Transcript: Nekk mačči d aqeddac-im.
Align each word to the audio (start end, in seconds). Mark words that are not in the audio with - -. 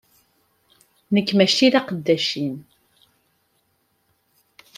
Nekk 1.13 1.29
mačči 1.37 1.67
d 1.73 1.75
aqeddac-im. 1.79 2.55